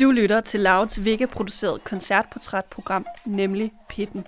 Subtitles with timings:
[0.00, 4.26] Du lytter til Louds Vigge produceret koncertportrætprogram, nemlig Pitten.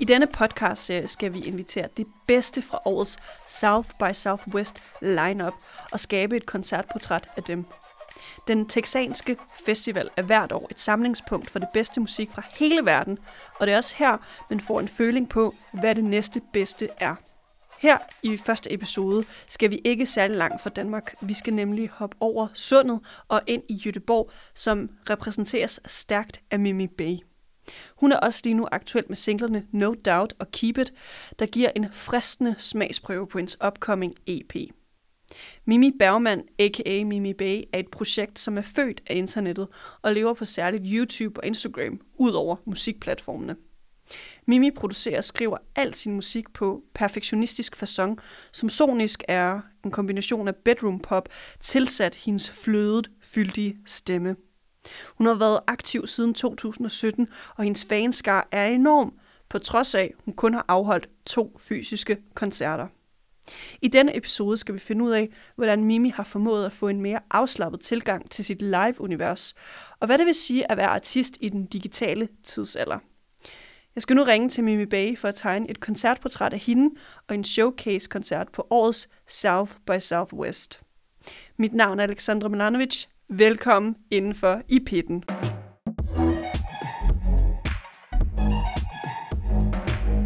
[0.00, 5.54] I denne podcast skal vi invitere det bedste fra årets South by Southwest lineup
[5.92, 7.64] og skabe et koncertportræt af dem.
[8.48, 9.36] Den texanske
[9.66, 13.18] festival er hvert år et samlingspunkt for det bedste musik fra hele verden,
[13.60, 14.16] og det er også her,
[14.50, 17.14] man får en føling på, hvad det næste bedste er.
[17.78, 21.14] Her i første episode skal vi ikke særlig langt fra Danmark.
[21.20, 26.86] Vi skal nemlig hoppe over sundet og ind i Jødeborg, som repræsenteres stærkt af Mimi
[26.86, 27.16] Bay.
[27.96, 30.92] Hun er også lige nu aktuel med singlerne No Doubt og Keep It,
[31.38, 34.54] der giver en fristende smagsprøve på hendes upcoming EP.
[35.64, 37.04] Mimi Bergman, a.k.a.
[37.04, 39.68] Mimi Bay, er et projekt, som er født af internettet
[40.02, 43.56] og lever på særligt YouTube og Instagram, ud over musikplatformene.
[44.46, 48.14] Mimi producerer og skriver al sin musik på perfektionistisk façon,
[48.52, 51.28] som sonisk er en kombination af bedroom pop
[51.60, 54.36] tilsat hendes flødet, fyldige stemme.
[55.18, 59.14] Hun har været aktiv siden 2017, og hendes fanskar er enorm,
[59.48, 62.86] på trods af, hun kun har afholdt to fysiske koncerter.
[63.82, 67.00] I denne episode skal vi finde ud af, hvordan Mimi har formået at få en
[67.00, 69.54] mere afslappet tilgang til sit live-univers,
[70.00, 72.98] og hvad det vil sige at være artist i den digitale tidsalder.
[73.94, 76.94] Jeg skal nu ringe til Mimi Bay for at tegne et koncertportræt af hende
[77.28, 80.80] og en showcase-koncert på årets South by Southwest.
[81.56, 83.06] Mit navn er Alexandra Milanovic.
[83.28, 85.24] Velkommen indenfor i pitten.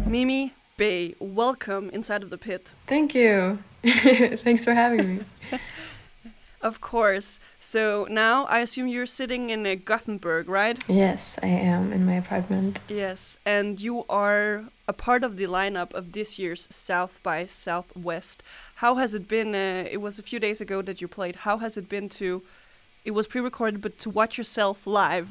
[0.05, 2.71] Mimi Bay, welcome inside of the pit.
[2.85, 3.57] Thank you.
[4.43, 5.23] Thanks for having me.
[6.63, 7.39] Of course.
[7.59, 10.77] So now I assume you're sitting in uh, Gothenburg, right?
[10.87, 12.81] Yes, I am in my apartment.
[12.87, 18.43] Yes, and you are a part of the lineup of this year's South by Southwest.
[18.75, 19.55] How has it been?
[19.55, 21.37] Uh, it was a few days ago that you played.
[21.37, 22.43] How has it been to?
[23.03, 25.27] It was pre-recorded, but to watch yourself live.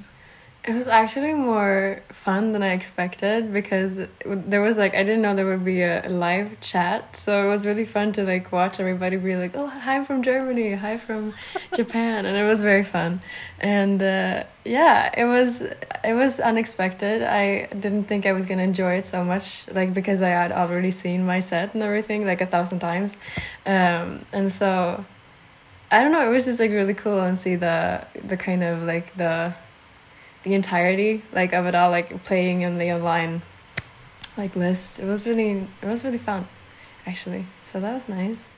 [0.62, 5.34] It was actually more fun than I expected because there was like I didn't know
[5.34, 9.16] there would be a live chat, so it was really fun to like watch everybody
[9.16, 11.32] be like, "Oh, hi I'm from Germany, hi from
[11.74, 13.22] Japan," and it was very fun.
[13.58, 17.22] And uh, yeah, it was it was unexpected.
[17.22, 20.90] I didn't think I was gonna enjoy it so much, like because I had already
[20.90, 23.16] seen my set and everything like a thousand times,
[23.64, 25.06] um, and so
[25.90, 26.24] I don't know.
[26.26, 29.54] It was just like really cool and see the the kind of like the
[30.42, 33.42] the entirety like of it all like playing in the online
[34.36, 36.46] like list it was really it was really fun
[37.06, 38.48] actually so that was nice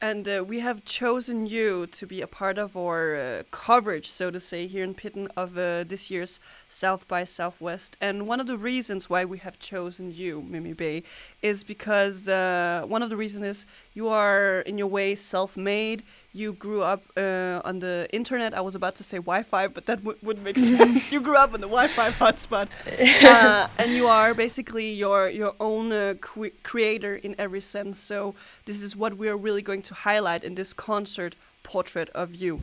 [0.00, 4.30] and uh, we have chosen you to be a part of our uh, coverage, so
[4.30, 7.96] to say, here in Pitten of uh, this year's South by Southwest.
[8.02, 11.04] And one of the reasons why we have chosen you, Mimi Bay,
[11.40, 16.02] is because uh, one of the reasons is you are, in your way, self made.
[16.32, 18.52] You grew up uh, on the internet.
[18.54, 21.12] I was about to say Wi Fi, but that wouldn't make sense.
[21.12, 22.68] you grew up on the Wi Fi hotspot.
[23.24, 26.18] Uh, and you are basically your, your own
[26.62, 27.98] creator in every sense.
[27.98, 28.34] So,
[28.66, 32.60] this is what we're really going to highlight in this concert portrait of you.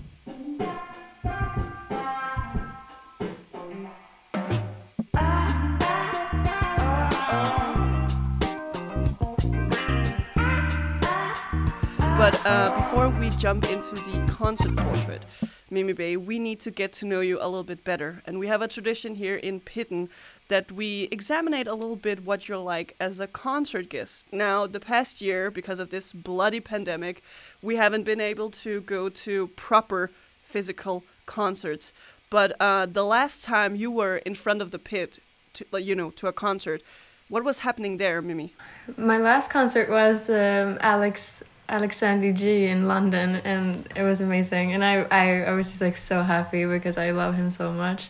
[12.22, 15.26] But uh, before we jump into the concert portrait,
[15.72, 18.22] Mimi Bay, we need to get to know you a little bit better.
[18.28, 20.08] And we have a tradition here in Pitten
[20.48, 24.32] that we examine a little bit what you're like as a concert guest.
[24.32, 27.24] Now, the past year, because of this bloody pandemic,
[27.60, 30.12] we haven't been able to go to proper
[30.44, 31.92] physical concerts.
[32.30, 35.18] But uh, the last time you were in front of the pit,
[35.54, 36.84] to, you know, to a concert,
[37.30, 38.54] what was happening there, Mimi?
[38.96, 41.42] My last concert was um, Alex
[41.72, 44.74] Alexander G in London, and it was amazing.
[44.74, 48.10] And I, I, I was just like so happy because I love him so much,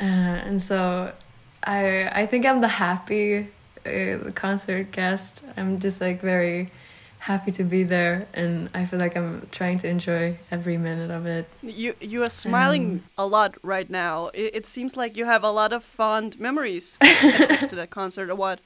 [0.00, 0.04] uh,
[0.48, 1.12] and so
[1.62, 3.48] I, I think I'm the happy
[3.86, 5.44] uh, concert guest.
[5.56, 6.70] I'm just like very
[7.18, 11.26] happy to be there, and I feel like I'm trying to enjoy every minute of
[11.26, 11.46] it.
[11.62, 14.28] You, you are smiling um, a lot right now.
[14.28, 18.30] It, it seems like you have a lot of fond memories attached to that concert.
[18.30, 18.60] Or what?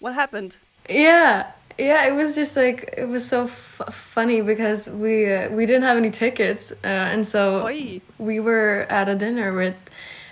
[0.00, 0.56] What happened?
[0.88, 1.50] Yeah,
[1.80, 5.96] yeah it was just like it was so funny because we uh, we didn't have
[5.96, 8.00] any tickets uh, and so Oy.
[8.18, 9.76] we were at a dinner with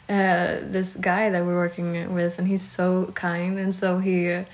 [0.08, 4.44] uh, this guy that we're working with and he's so kind and so he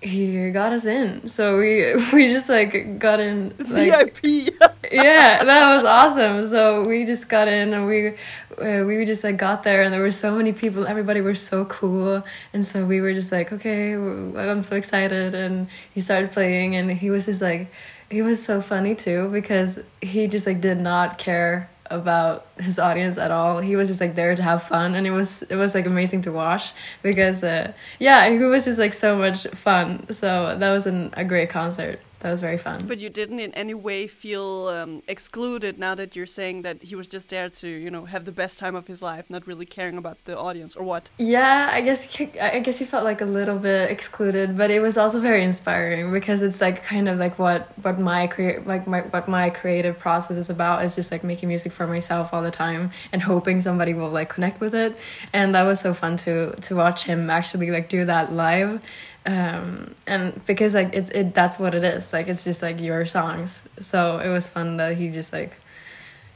[0.00, 5.74] he got us in so we we just like got in like, vip yeah, that
[5.74, 6.48] was awesome.
[6.48, 8.14] So we just got in and we
[8.58, 10.86] uh, we just like got there and there were so many people.
[10.86, 15.34] Everybody were so cool, and so we were just like, okay, I'm so excited.
[15.34, 17.72] And he started playing, and he was just like,
[18.10, 23.18] he was so funny too because he just like did not care about his audience
[23.18, 23.58] at all.
[23.58, 26.22] He was just like there to have fun, and it was it was like amazing
[26.22, 30.06] to watch because uh, yeah, he was just like so much fun.
[30.12, 32.86] So that was an, a great concert that was very fun.
[32.86, 36.96] But you didn't in any way feel um, excluded now that you're saying that he
[36.96, 39.66] was just there to, you know, have the best time of his life, not really
[39.66, 41.10] caring about the audience or what?
[41.18, 44.96] Yeah, I guess I guess he felt like a little bit excluded, but it was
[44.96, 49.02] also very inspiring because it's like kind of like what what my career like my
[49.02, 52.50] what my creative process is about is just like making music for myself all the
[52.50, 54.96] time and hoping somebody will like connect with it,
[55.34, 58.80] and that was so fun to to watch him actually like do that live
[59.26, 62.12] um, and because like it's it that's what it is.
[62.12, 63.64] Like it's just like your songs.
[63.80, 65.56] So it was fun that he just like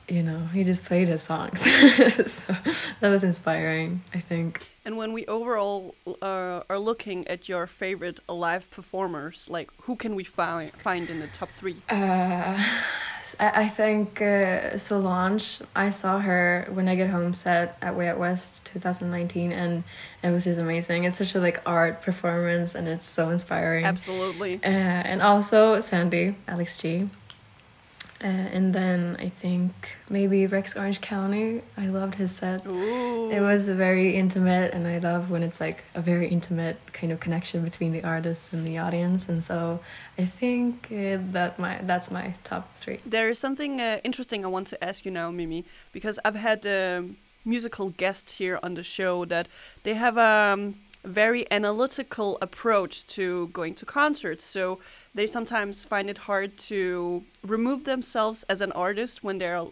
[0.08, 1.66] you know he just played his songs.
[2.28, 2.54] So
[3.00, 4.66] that was inspiring i think.
[4.84, 10.14] And when we overall uh, are looking at your favorite live performers like who can
[10.14, 11.76] we find find in the top three?
[11.90, 12.56] Uh
[13.38, 18.08] I, I think uh, Solange, I saw her when I get home set at Way
[18.08, 19.84] Out West 2019 and
[20.22, 21.04] it was just amazing.
[21.04, 23.84] It's such a like art performance and it's so inspiring.
[23.84, 24.56] Absolutely.
[24.62, 27.08] Uh, and also Sandy, Alex G.
[28.22, 31.62] Uh, and then I think maybe Rex Orange County.
[31.76, 32.66] I loved his set.
[32.66, 33.30] Ooh.
[33.30, 37.20] It was very intimate, and I love when it's like a very intimate kind of
[37.20, 39.28] connection between the artist and the audience.
[39.28, 39.80] And so
[40.18, 42.98] I think uh, that my that's my top three.
[43.06, 46.66] There is something uh, interesting I want to ask you now, Mimi, because I've had
[46.66, 49.46] um, musical guests here on the show that
[49.84, 54.44] they have a um, very analytical approach to going to concerts.
[54.44, 54.78] So
[55.14, 59.64] they sometimes find it hard to remove themselves as an artist when they're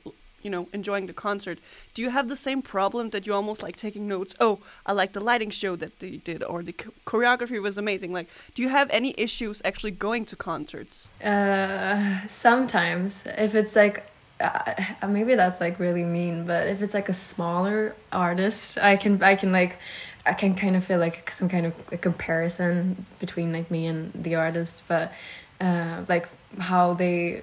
[0.42, 1.58] you know enjoying the concert.
[1.94, 5.12] Do you have the same problem that you almost like taking notes oh i like
[5.12, 6.74] the lighting show that they did or the
[7.04, 8.12] choreography was amazing.
[8.12, 11.08] Like do you have any issues actually going to concerts?
[11.22, 13.26] Uh sometimes.
[13.26, 13.96] If it's like
[14.38, 14.74] uh,
[15.08, 19.34] maybe that's like really mean but if it's like a smaller artist i can i
[19.34, 19.78] can like
[20.26, 24.12] i can kind of feel like some kind of a comparison between like me and
[24.14, 25.12] the artist but
[25.60, 26.28] uh like
[26.58, 27.42] how they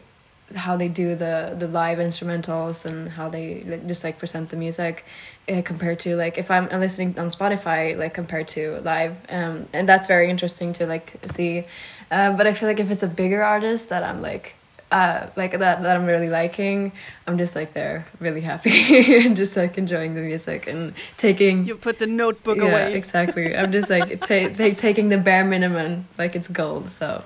[0.56, 4.58] how they do the the live instrumentals and how they like, just like present the
[4.58, 5.06] music
[5.50, 9.88] uh, compared to like if i'm listening on spotify like compared to live um and
[9.90, 11.64] that's very interesting to like see.
[12.12, 14.56] Uh, but i feel like if it's a bigger artist that i'm like
[14.94, 16.92] uh, like that that I'm really liking.
[17.26, 21.66] I'm just like there, really happy, and just like enjoying the music and taking.
[21.66, 22.94] You put the notebook yeah, away.
[22.94, 23.58] exactly.
[23.58, 26.90] I'm just like ta- ta- taking the bare minimum, like it's gold.
[26.90, 27.24] So,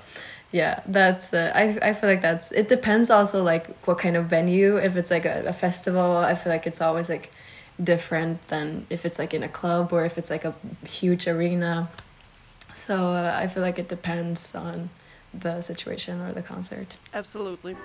[0.50, 1.54] yeah, that's the.
[1.54, 2.50] I I feel like that's.
[2.52, 4.78] It depends also like what kind of venue.
[4.78, 7.30] If it's like a, a festival, I feel like it's always like
[7.82, 10.54] different than if it's like in a club or if it's like a
[10.86, 11.90] huge arena.
[12.72, 14.88] So uh, I feel like it depends on
[15.34, 16.96] the situation or the concert.
[17.14, 17.76] Absolutely.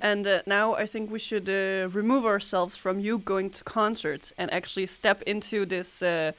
[0.00, 4.32] And uh, now I think we should uh, remove ourselves from you going to concerts
[4.38, 6.32] and actually step into this uh,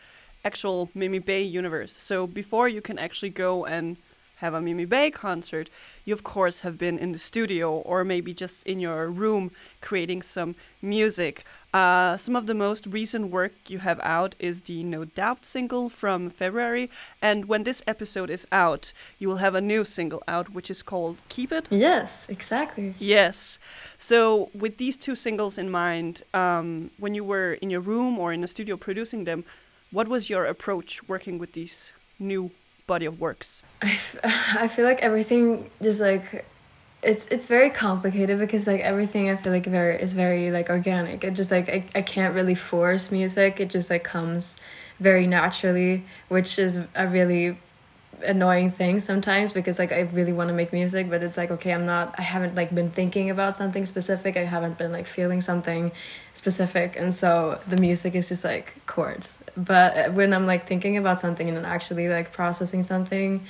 [0.43, 1.93] actual Mimi Bay universe.
[1.93, 3.97] So before you can actually go and
[4.39, 5.69] have a Mimi Bay concert,
[6.05, 10.21] you of course have been in the studio or maybe just in your room creating
[10.21, 11.43] some music.
[11.73, 15.89] Uh, some of the most recent work you have out is the No Doubt single
[15.89, 16.89] from February,
[17.21, 20.81] and when this episode is out, you will have a new single out which is
[20.81, 21.67] called Keep It.
[21.69, 22.95] Yes, exactly.
[22.97, 23.59] Yes.
[23.97, 28.33] So, with these two singles in mind, um, when you were in your room or
[28.33, 29.43] in a studio producing them,
[29.91, 32.51] what was your approach working with these new
[32.89, 33.63] body of works?
[33.81, 33.97] I,
[34.63, 36.45] I feel like everything just like
[37.01, 41.23] it's it's very complicated because like everything I feel like very is very like organic.
[41.23, 43.61] It just like I, I can't really force music.
[43.61, 44.57] It just like comes
[44.99, 47.57] very naturally, which is a really
[48.23, 51.73] annoying thing sometimes because like I really want to make music but it's like okay
[51.73, 54.37] I'm not I haven't like been thinking about something specific.
[54.37, 55.91] I haven't been like feeling something
[56.33, 56.95] specific.
[56.97, 59.39] And so the music is just like chords.
[59.55, 63.45] But uh, when I'm like thinking about something and actually like processing something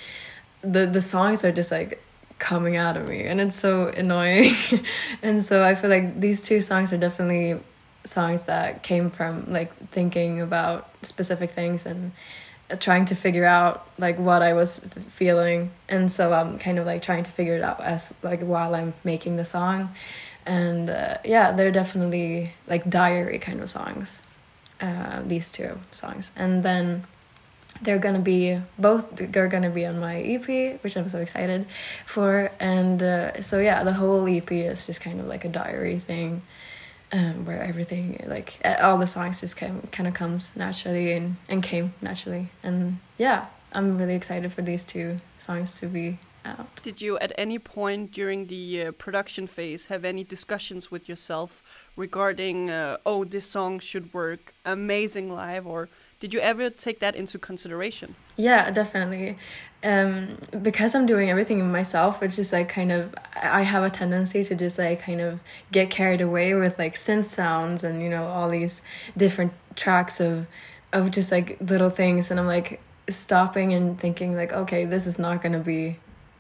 [0.61, 2.01] the the songs are just like
[2.37, 4.53] coming out of me and it's so annoying.
[5.21, 7.59] And so I feel like these two songs are definitely
[8.03, 12.11] songs that came from like thinking about specific things and
[12.79, 17.01] trying to figure out like what I was feeling, and so I'm kind of like
[17.01, 19.89] trying to figure it out as like while I'm making the song.
[20.45, 24.21] and uh, yeah, they're definitely like diary kind of songs.
[24.81, 27.03] Uh, these two songs, and then
[27.81, 30.47] they're gonna be both they're gonna be on my ep
[30.83, 31.65] which i'm so excited
[32.05, 35.99] for and uh, so yeah the whole ep is just kind of like a diary
[35.99, 36.41] thing
[37.11, 41.63] um, where everything like all the songs just came, kind of comes naturally and, and
[41.63, 42.49] came naturally.
[42.63, 46.81] And yeah i'm really excited for these two songs to be out.
[46.81, 51.61] Did you at any point during the uh, production phase have any discussions with yourself
[51.97, 57.15] regarding uh, oh this song should work amazing live or did you ever take that
[57.15, 58.15] into consideration?
[58.35, 59.37] Yeah, definitely.
[59.83, 64.43] Um, because I'm doing everything myself, it's just like kind of I have a tendency
[64.43, 65.39] to just like kind of
[65.71, 68.81] get carried away with like synth sounds and you know all these
[69.15, 70.47] different tracks of
[70.91, 75.17] of just like little things, and I'm like stopping and thinking like, okay, this is
[75.17, 75.97] not gonna be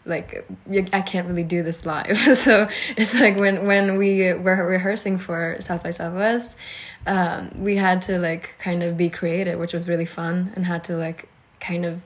[0.09, 0.45] like
[0.91, 2.17] I can't really do this live.
[2.37, 6.57] so it's like when when we were rehearsing for South by Southwest,
[7.07, 10.83] um, we had to like kind of be creative, which was really fun, and had
[10.85, 12.01] to like kind of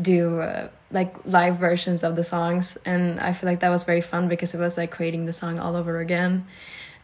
[0.00, 4.00] do uh, like live versions of the songs, and I feel like that was very
[4.00, 6.46] fun because it was like creating the song all over again,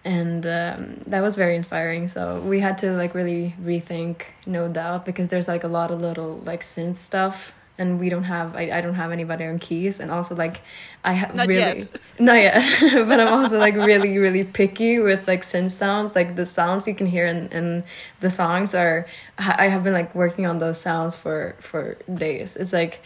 [0.04, 2.08] and um, that was very inspiring.
[2.08, 6.00] So we had to like really rethink, no doubt, because there's like a lot of
[6.00, 9.98] little like synth stuff and we don't have I, I don't have anybody on keys.
[9.98, 10.62] And also like
[11.02, 11.88] I have really yet.
[12.18, 12.62] not yet.
[13.08, 16.14] But I'm also like really really picky with like synth sounds.
[16.14, 17.84] Like the sounds you can hear in, in
[18.20, 19.06] the songs are
[19.38, 22.56] I have been like working on those sounds for for days.
[22.56, 23.02] It's like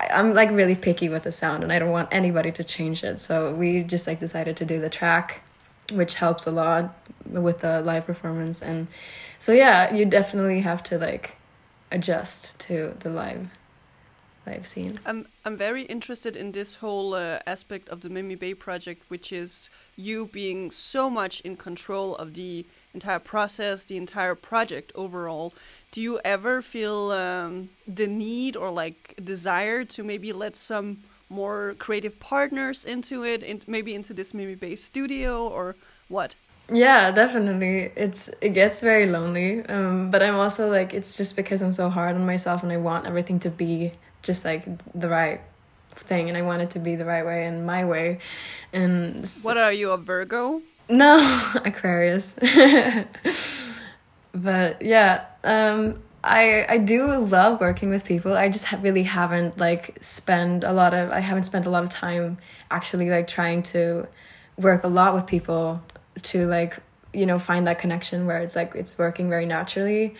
[0.00, 3.18] I'm like really picky with the sound and I don't want anybody to change it.
[3.18, 5.42] So we just like decided to do the track
[5.92, 6.96] which helps a lot
[7.26, 8.60] with the live performance.
[8.60, 8.86] And
[9.38, 11.36] so yeah you definitely have to like
[11.90, 13.48] adjust to the live
[14.46, 15.00] I've seen.
[15.06, 19.32] I'm I'm very interested in this whole uh, aspect of the Mimi Bay project, which
[19.32, 25.52] is you being so much in control of the entire process, the entire project overall.
[25.92, 30.98] Do you ever feel um, the need or like desire to maybe let some
[31.30, 35.74] more creative partners into it, and maybe into this Mimi Bay studio or
[36.08, 36.34] what?
[36.72, 37.92] Yeah, definitely.
[37.94, 39.64] It's it gets very lonely.
[39.66, 42.78] Um, but I'm also like it's just because I'm so hard on myself and I
[42.78, 43.92] want everything to be
[44.24, 44.64] just like
[44.94, 45.40] the right
[45.90, 48.18] thing and I want it to be the right way and my way.
[48.72, 50.60] And What are you a Virgo?
[50.88, 51.18] No,
[51.64, 52.34] Aquarius.
[54.34, 58.34] but yeah, um I I do love working with people.
[58.34, 61.84] I just ha really haven't like spent a lot of I haven't spent a lot
[61.84, 62.38] of time
[62.70, 64.08] actually like trying to
[64.58, 65.82] work a lot with people
[66.22, 66.78] to like
[67.12, 70.14] you know find that connection where it's like it's working very naturally.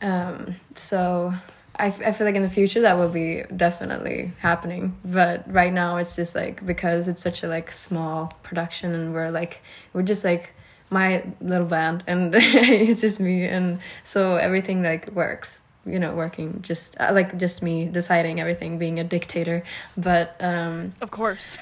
[0.00, 1.34] Um so
[1.78, 5.96] I, I feel like in the future that will be definitely happening but right now
[5.96, 10.24] it's just like because it's such a like small production and we're like we're just
[10.24, 10.54] like
[10.90, 16.60] my little band and it's just me and so everything like works you know working
[16.62, 19.62] just uh, like just me deciding everything being a dictator
[19.96, 21.58] but um of course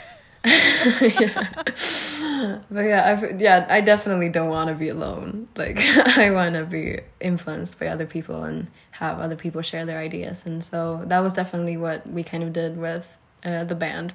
[0.47, 1.49] yeah.
[2.71, 5.49] But yeah, I've, yeah, I definitely don't want to be alone.
[5.57, 5.79] Like
[6.19, 10.47] I want to be influenced by other people and have other people share their ideas.
[10.47, 14.12] And so that was definitely what we kind of did with uh, the band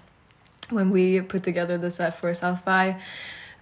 [0.69, 2.99] when we put together the set for South by.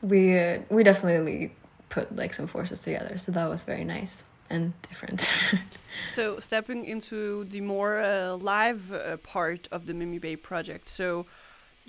[0.02, 1.54] We uh, we definitely
[1.90, 3.18] put like some forces together.
[3.18, 5.34] So that was very nice and different.
[6.10, 10.90] so stepping into the more uh, live uh, part of the Mimi Bay project.
[10.90, 11.26] So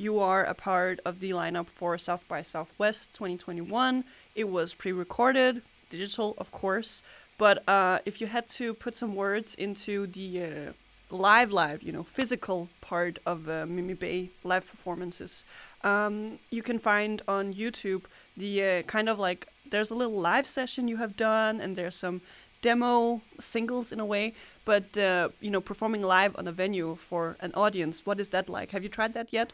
[0.01, 4.03] you are a part of the lineup for South by Southwest 2021.
[4.35, 7.03] It was pre recorded, digital, of course.
[7.37, 10.73] But uh, if you had to put some words into the uh,
[11.11, 15.45] live, live, you know, physical part of uh, Mimi Bay live performances,
[15.85, 18.05] um, you can find on YouTube
[18.39, 21.95] the uh, kind of like there's a little live session you have done, and there's
[21.95, 22.23] some
[22.63, 24.33] demo singles in a way,
[24.65, 28.07] but uh, you know, performing live on a venue for an audience.
[28.07, 28.71] What is that like?
[28.71, 29.53] Have you tried that yet?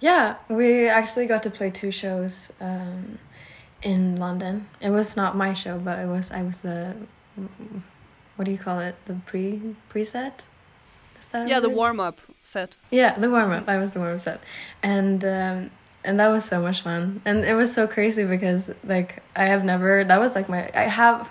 [0.00, 3.18] Yeah, we actually got to play two shows um,
[3.82, 4.68] in London.
[4.80, 6.96] It was not my show, but it was I was the
[8.36, 8.96] what do you call it?
[9.06, 10.44] The pre preset.
[11.18, 12.76] Is that yeah, the warm up set.
[12.90, 13.68] Yeah, the warm up.
[13.68, 14.40] I was the warm up set,
[14.82, 15.70] and um,
[16.04, 17.22] and that was so much fun.
[17.24, 20.04] And it was so crazy because like I have never.
[20.04, 20.70] That was like my.
[20.74, 21.30] I have.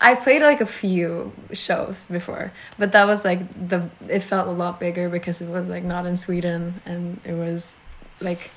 [0.00, 3.88] I played like a few shows before, but that was like the.
[4.08, 7.78] It felt a lot bigger because it was like not in Sweden, and it was
[8.20, 8.50] like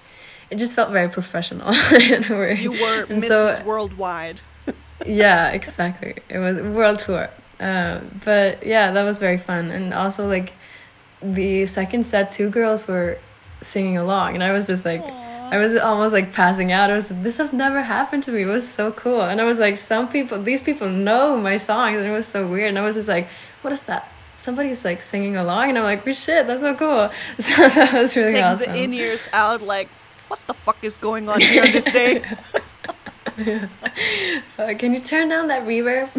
[0.50, 2.60] it just felt very professional in a way.
[2.62, 3.58] You were and Mrs.
[3.58, 4.42] So, Worldwide.
[5.06, 6.16] yeah, exactly.
[6.30, 7.30] It was world tour.
[7.60, 9.72] Uh, but yeah, that was very fun.
[9.72, 10.54] And also like
[11.22, 13.18] the second set, two girls were
[13.62, 15.28] singing along, and I was just like, Aww.
[15.50, 16.90] I was almost like passing out.
[16.90, 18.44] I was this have never happened to me.
[18.44, 21.98] It was so cool, and I was like, some people, these people know my songs,
[21.98, 22.70] and it was so weird.
[22.70, 23.28] And I was just like,
[23.62, 24.12] what is that?
[24.38, 27.10] Somebody's like singing along, and I'm like, oh shit, that's so cool.
[27.40, 28.72] So that was really Taking awesome.
[28.74, 29.90] the in ears out, like,
[30.28, 32.24] what the fuck is going on here this day?
[34.60, 36.10] Uh, can you turn down that reverb?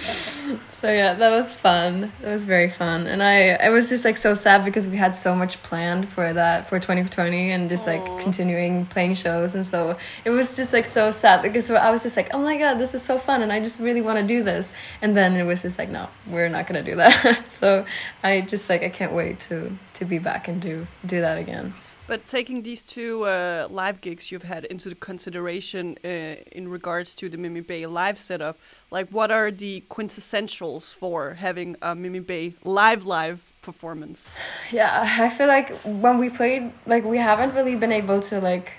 [0.72, 2.10] so yeah, that was fun.
[2.22, 5.14] That was very fun, and I I was just like so sad because we had
[5.14, 9.66] so much planned for that for twenty twenty, and just like continuing playing shows, and
[9.66, 12.78] so it was just like so sad because I was just like, oh my god,
[12.78, 15.44] this is so fun, and I just really want to do this, and then it
[15.44, 17.44] was just like, no, we're not gonna do that.
[17.50, 17.84] so
[18.22, 21.74] I just like I can't wait to to be back and do do that again.
[22.08, 26.08] But taking these two uh, live gigs you've had into consideration uh,
[26.52, 28.58] in regards to the Mimi Bay live setup,
[28.90, 34.34] like what are the quintessentials for having a Mimi Bay live live performance?
[34.72, 34.88] Yeah,
[35.20, 38.72] I feel like when we played, like we haven't really been able to like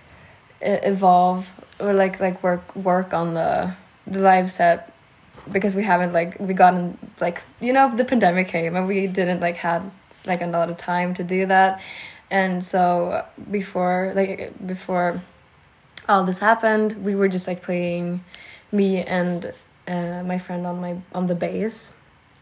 [0.62, 3.74] evolve or like like work work on the
[4.08, 4.92] the live set
[5.52, 9.40] because we haven't like we gotten like you know the pandemic came and we didn't
[9.40, 9.84] like had
[10.26, 11.80] like a lot of time to do that
[12.32, 15.22] and so before like before
[16.08, 18.24] all this happened we were just like playing
[18.72, 19.54] me and
[19.90, 21.94] uh, my friend on my on the bass.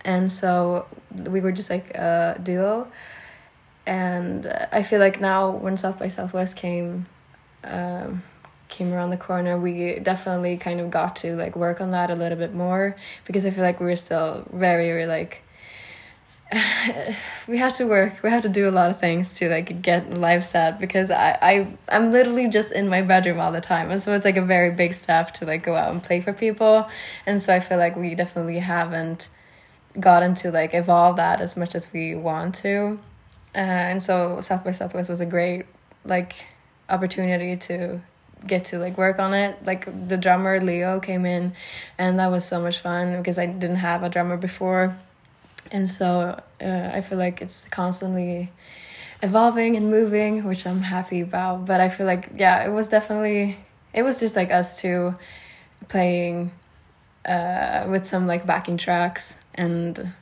[0.03, 2.88] And so we were just like a duo.
[3.86, 7.06] And i feel like now when south by southwest came
[7.63, 8.22] um,
[8.67, 12.15] came around the corner we definitely kind of got to like work on that a
[12.15, 15.41] little bit more because i feel like we were still very, very like
[17.48, 20.10] we have to work we have to do a lot of things to like get
[20.13, 23.92] life set because I, I i'm literally just in my bedroom all the time.
[23.92, 26.32] And so it's like a very big step to like go out and play for
[26.32, 26.88] people.
[27.25, 29.27] And so i feel like we definitely haven't
[30.00, 33.00] gotten to like evolve that as much as we want to.
[33.54, 33.58] Uh,
[33.92, 35.66] and so south by southwest was a great
[36.06, 36.46] like
[36.88, 38.00] opportunity to
[38.46, 39.58] get to like work on it.
[39.66, 41.54] Like the drummer leo came in
[41.98, 44.98] and that was so much fun because i didn't have a drummer before
[45.72, 48.50] and so uh, i feel like it's constantly
[49.22, 51.66] evolving and moving which i'm happy about.
[51.66, 53.58] But i feel like yeah it was definitely
[53.94, 55.16] it was just like us two
[55.90, 56.51] playing
[57.25, 59.38] uh, with some like backing tracks.
[59.56, 60.14] And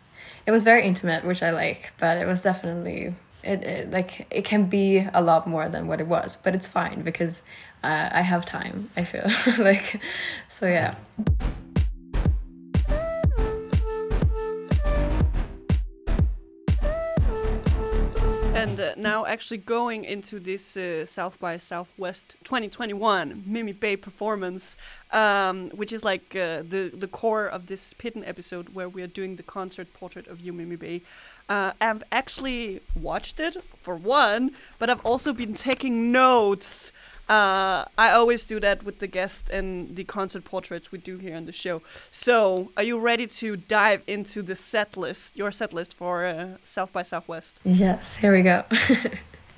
[0.46, 1.94] it was very intimate which i like.
[1.98, 6.00] But it was definitely it, it like it can be a lot more than what
[6.00, 6.38] it was.
[6.38, 7.44] But it's fine because
[7.84, 9.30] uh, i have time i feel
[9.64, 10.02] like.
[10.50, 10.96] So yeah
[18.56, 24.78] And uh, now, actually going into this uh, South by Southwest 2021 Mimi Bay performance,
[25.12, 29.08] um, which is like uh, the the core of this Pitten episode, where we are
[29.08, 31.02] doing the concert portrait of you, Mimi Bay.
[31.50, 36.94] Uh, I've actually watched it for one, but I've also been taking notes.
[37.28, 41.36] Uh, I always do that with the guest and the concert portraits we do here
[41.36, 41.82] on the show.
[42.12, 46.58] So, are you ready to dive into the set list, your set list for uh,
[46.64, 47.60] South by Southwest?
[47.64, 48.64] yes here we go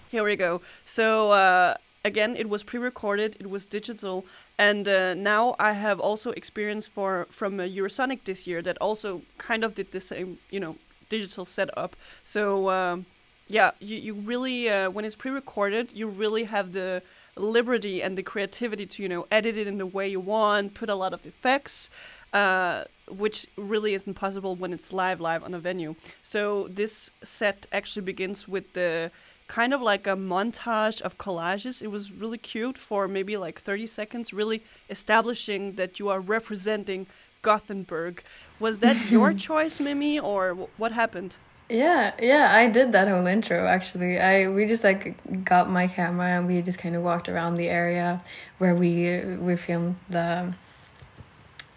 [0.10, 0.62] Here we go.
[0.86, 1.76] So uh,
[2.06, 4.26] again, it was pre-recorded, it was digital,
[4.58, 9.22] and uh, now I have also experience for from uh, Eurosonic this year that also
[9.38, 10.78] kind of did the same, you know,
[11.10, 11.98] digital setup.
[12.24, 13.06] So um,
[13.50, 17.02] yeah, you you really uh, when it's pre-recorded, you really have the
[17.38, 20.90] liberty and the creativity to you know edit it in the way you want, put
[20.90, 21.90] a lot of effects.
[22.34, 25.96] Uh, which really isn't possible when it's live live on a venue.
[26.24, 29.12] So this set actually begins with the
[29.48, 31.82] kind of like a montage of collages.
[31.82, 37.08] It was really cute for maybe like 30 seconds, really establishing that you are representing
[37.42, 38.24] Gothenburg.
[38.60, 41.38] Was that your choice, Mimi, or wh- what happened?
[41.70, 44.20] Yeah, yeah, I did that whole intro actually.
[44.20, 47.70] I we just like got my camera and we just kind of walked around the
[47.70, 48.22] area
[48.58, 50.54] where we we filmed the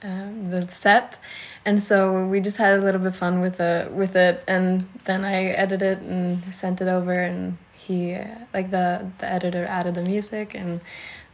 [0.03, 1.19] um, the set,
[1.65, 5.25] and so we just had a little bit fun with the with it, and then
[5.25, 9.97] I edited it and sent it over, and he uh, like the the editor added
[9.97, 10.81] the music, and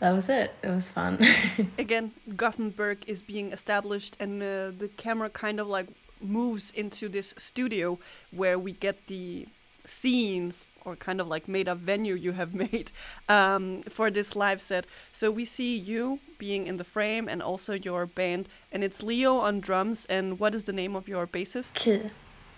[0.01, 0.53] that was it.
[0.63, 1.19] It was fun.
[1.79, 5.89] Again, Gothenburg is being established, and uh, the camera kind of like
[6.21, 7.99] moves into this studio
[8.31, 9.47] where we get the
[9.85, 10.53] scene
[10.87, 12.93] or kind of like made up venue you have made
[13.29, 14.87] um, for this live set.
[15.13, 19.37] So we see you being in the frame and also your band, and it's Leo
[19.39, 20.07] on drums.
[20.07, 21.75] And what is the name of your bassist?
[21.75, 22.03] Key,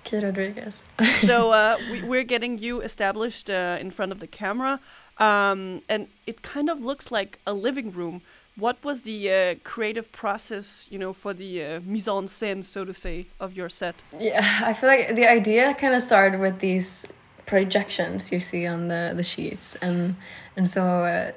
[0.05, 0.85] Key Rodriguez.
[1.21, 4.81] so uh, we, we're getting you established uh, in front of the camera,
[5.19, 8.23] um, and it kind of looks like a living room.
[8.59, 12.85] What was the uh, creative process, you know, for the uh, mise en scène, so
[12.85, 14.03] to say, of your set?
[14.19, 17.07] Yeah, I feel like the idea kind of started with these
[17.47, 20.17] projections you see on the the sheets, and
[20.57, 21.33] and so uh,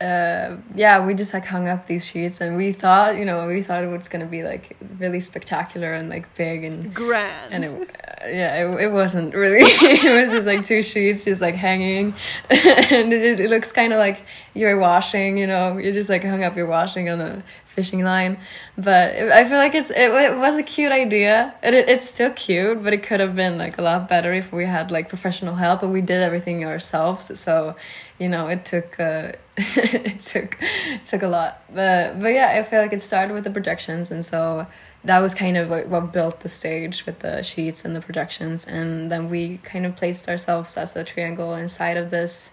[0.00, 3.62] uh, yeah, we just like hung up these sheets, and we thought, you know, we
[3.62, 7.52] thought it was gonna be like really spectacular and like big and grand.
[7.52, 9.60] and it, uh, yeah, it, it wasn't really.
[9.62, 12.12] it was just like two sheets, just like hanging,
[12.50, 15.38] and it, it looks kind of like you're washing.
[15.38, 18.38] You know, you just like hung up your washing on a fishing line.
[18.76, 22.08] But it, I feel like it's it, it was a cute idea, and it, it's
[22.08, 25.08] still cute, but it could have been like a lot better if we had like
[25.08, 25.82] professional help.
[25.82, 27.76] But we did everything ourselves, so
[28.18, 28.98] you know, it took.
[28.98, 31.62] Uh, it took it took a lot.
[31.72, 34.66] But but yeah i feel like it started with the projections and so
[35.04, 38.66] that was kind of like what built the stage with the sheets and the projections.
[38.66, 42.50] And then we kind of placed ourselves as a triangle inside of this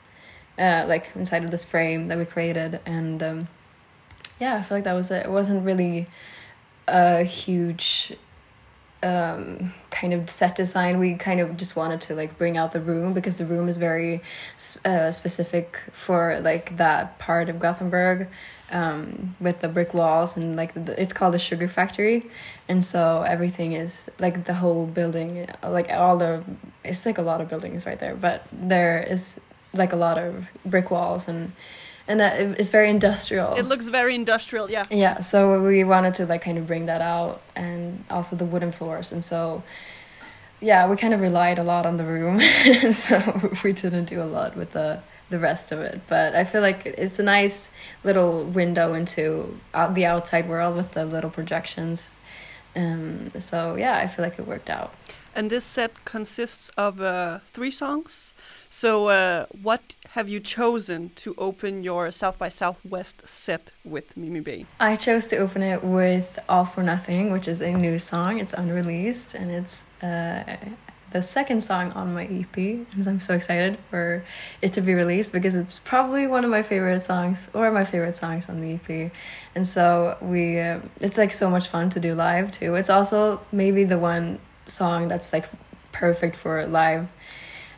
[0.60, 2.82] uh, like inside of this frame that we created.
[2.86, 3.48] And um,
[4.40, 5.26] yeah i feel like that was it.
[5.26, 6.08] It wasn't really
[6.88, 8.14] a huge
[9.04, 12.82] um, kind of set design we kind of just wanted to like bring out the
[12.82, 14.22] room because the room is very
[14.86, 18.28] uh, specific for like that part of gothenburg
[18.72, 22.30] um, with the brick walls and like the, it's called the sugar factory.
[22.68, 26.44] And so everything is like the whole building like all the
[26.84, 29.40] it's like a lot of buildings right there but there is
[29.74, 31.52] like a lot of brick walls and
[32.12, 33.54] and uh, it's very industrial.
[33.56, 34.84] It looks very industrial yeah.
[34.90, 38.72] Yeah so we wanted to like kind of bring that out and also the wooden
[38.72, 39.12] floors.
[39.12, 39.64] And so
[40.60, 42.40] yeah we kind of relied a lot on the room.
[42.94, 43.18] So
[43.64, 46.02] we didn't do a lot with the the rest of it.
[46.08, 47.72] But i feel like it's a nice
[48.04, 52.14] little window into out the outside world with the little projections.
[52.76, 54.94] Um so yeah i feel like it worked out
[55.36, 58.34] and this set consists of uh, three songs
[58.74, 64.40] so, uh, what have you chosen to open your South by Southwest set with Mimi
[64.40, 64.66] Bay?
[64.80, 68.40] I chose to open it with All for Nothing, which is a new song.
[68.40, 70.56] It's unreleased and it's uh,
[71.12, 72.58] the second song on my EP.
[72.58, 74.24] And I'm so excited for
[74.62, 78.16] it to be released because it's probably one of my favorite songs or my favorite
[78.16, 79.12] songs on the EP.
[79.54, 82.76] And so we, uh, it's like so much fun to do live too.
[82.76, 84.40] It's also maybe the one
[84.72, 85.46] song that's like
[85.92, 87.08] perfect for live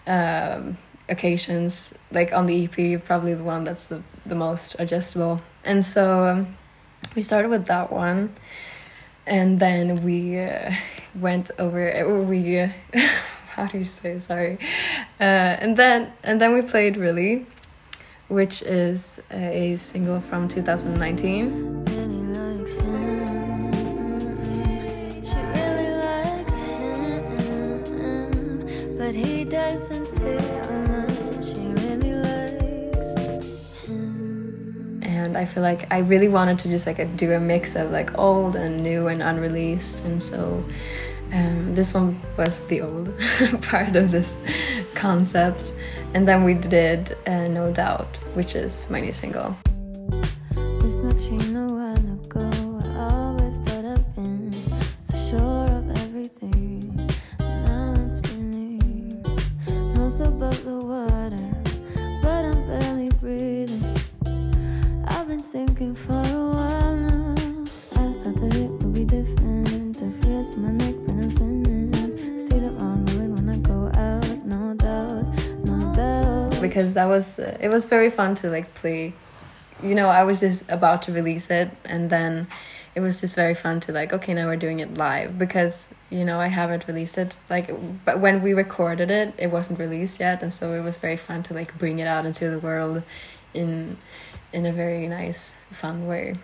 [0.08, 0.78] um,
[1.10, 1.94] occasions.
[2.12, 5.42] Like on the ep probably the one that's the, the most adjustable.
[5.64, 6.58] And so um,
[7.16, 8.36] we started with that one.
[9.26, 10.74] And then we uh,
[11.16, 12.70] went over or we uh,
[13.56, 14.20] how do you say?
[14.20, 14.58] Sorry.
[15.20, 15.24] Uh,
[15.64, 17.46] and then and then we played really
[18.34, 22.03] which is a single from 2019
[35.34, 38.18] and I feel like I really wanted to just like do a mix of like
[38.20, 40.64] old and new and unreleased, and so
[41.32, 43.18] um, this one was the old
[43.64, 44.38] part of this
[44.94, 45.74] concept,
[46.14, 49.58] and then we did uh, No Doubt, which is my new single.
[77.24, 79.14] Was, uh, it was very fun to like play.
[79.82, 82.48] You know, I was just about to release it, and then
[82.96, 86.24] it was just very fun to like okay now we're doing it live because you
[86.24, 87.72] know i haven't released it like
[88.06, 91.42] but when we recorded it it wasn't released yet and so it was very fun
[91.42, 93.02] to like bring it out into the world
[93.56, 93.98] in
[94.54, 96.36] in a very nice, fun way.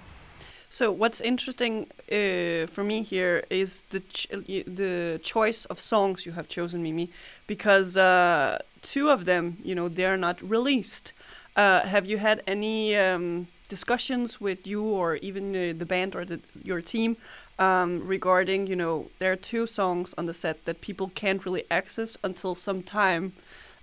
[0.72, 6.34] So what's interesting uh, for me here is the ch the choice of songs you
[6.34, 7.10] have chosen, Mimi,
[7.48, 11.12] because uh, two of them, you know, they are not released.
[11.56, 16.24] Uh, have you had any um, discussions with you or even uh, the band or
[16.24, 17.18] the, your team
[17.58, 21.64] um, regarding, you know, there are two songs on the set that people can't really
[21.72, 23.34] access until some time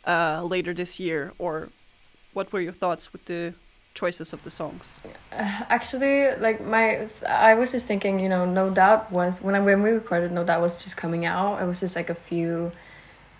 [0.06, 1.32] uh, later this year?
[1.38, 1.68] Or
[2.32, 3.54] what were your thoughts with the
[3.96, 4.98] choices of the songs?
[5.32, 9.60] Uh, actually, like my, I was just thinking, you know, No Doubt was when I
[9.60, 11.60] when we recorded No Doubt was just coming out.
[11.60, 12.70] It was just like a few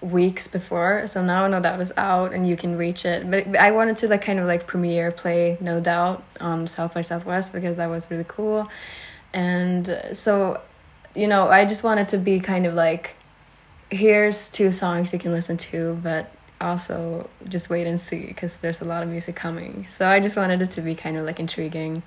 [0.00, 3.30] weeks before, so now No Doubt is out and you can reach it.
[3.30, 7.02] But I wanted to like kind of like premiere play No Doubt on South by
[7.02, 8.68] Southwest because that was really cool,
[9.32, 10.60] and so,
[11.14, 13.14] you know, I just wanted to be kind of like,
[13.90, 18.80] here's two songs you can listen to, but also just wait and see because there's
[18.80, 19.86] a lot of music coming.
[19.88, 22.02] So I just wanted it to be kind of like intriguing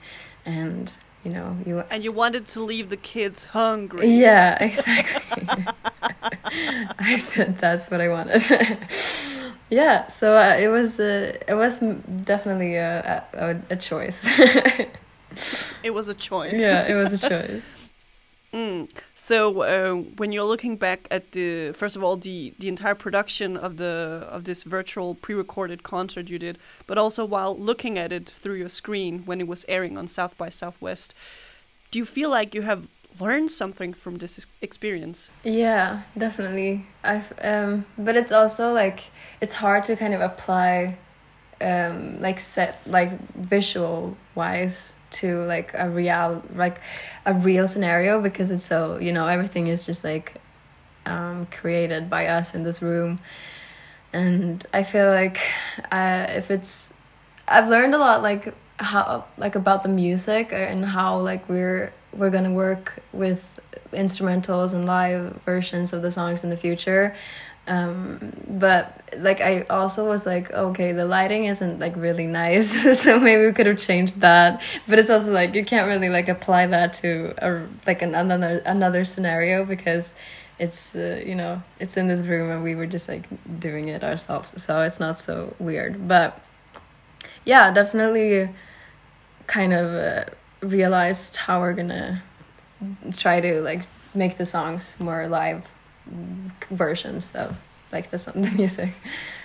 [0.46, 0.92] and
[1.24, 5.46] you know you and you wanted to leave the kids hungry yeah exactly
[6.98, 8.42] i said that's what i wanted
[9.70, 14.26] yeah, so uh, it was uh, it was definitely a a, a choice.
[15.84, 16.58] it was a choice.
[16.58, 17.70] Yeah, it was a choice.
[18.54, 18.90] Mm.
[19.14, 23.56] So uh, when you're looking back at the first of all the the entire production
[23.56, 26.58] of the of this virtual pre-recorded concert you did,
[26.88, 30.36] but also while looking at it through your screen when it was airing on South
[30.38, 31.14] by Southwest,
[31.92, 32.88] do you feel like you have
[33.20, 35.30] learned something from this experience?
[35.44, 36.88] Yeah, definitely.
[37.04, 40.98] I've um, but it's also like it's hard to kind of apply
[41.62, 46.80] um like set like visual wise to like a real like
[47.26, 50.36] a real scenario because it's so you know everything is just like
[51.06, 53.20] um created by us in this room.
[54.12, 55.40] And i feel like
[55.92, 56.92] uh if it's
[57.48, 62.32] i've learned a lot like how like about the music and how like we're we're
[62.32, 63.60] gonna work with
[63.92, 67.16] instrumentals and live versions of the songs in the future
[67.70, 73.20] um but like i also was like okay the lighting isn't like really nice so
[73.20, 74.62] maybe we could have changed that.
[74.88, 78.62] But it's also like you can't really like apply that to a like an, another
[78.66, 80.14] another scenario because
[80.60, 83.26] it's uh, you know it's in this room and we were just like
[83.60, 84.62] doing it ourselves.
[84.62, 86.08] So it's not so weird.
[86.08, 86.40] But
[87.46, 88.50] yeah definitely
[89.48, 90.26] kind of uh,
[90.62, 92.22] realized how we're gonna
[93.18, 95.68] try to like make the songs more live
[96.70, 97.58] versions of
[97.92, 98.90] like the the music.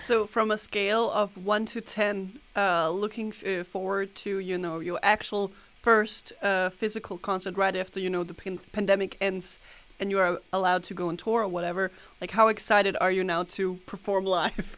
[0.01, 4.81] So from a scale of one to ten, uh, looking uh, forward to you know
[4.81, 9.59] your actual first uh, physical concert right after you know the pan pandemic ends
[10.01, 11.91] and you are allowed to go on tour or whatever.
[12.21, 14.77] Like how excited are you now to perform live?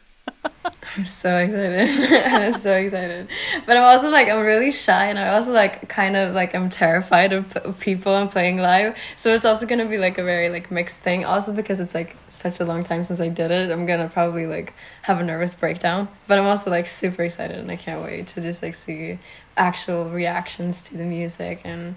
[0.97, 2.23] I'm so excited.
[2.33, 3.27] I'm so excited.
[3.65, 6.69] But I'm also like I'm really shy and I also like kind of like I'm
[6.69, 8.97] terrified of, of people and playing live.
[9.15, 11.93] So it's also going to be like a very like mixed thing also because it's
[11.93, 13.71] like such a long time since I did it.
[13.71, 16.07] I'm going to probably like have a nervous breakdown.
[16.27, 19.19] But I'm also like super excited and I can't wait to just like see
[19.55, 21.95] actual reactions to the music and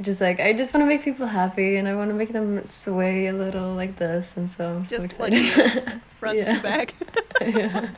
[0.00, 2.64] just like I just want to make people happy and I want to make them
[2.64, 5.56] sway a little like this and so I'm just so excited.
[5.58, 6.94] like front to back.
[7.42, 7.90] yeah.